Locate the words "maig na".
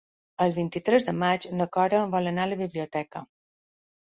1.25-1.67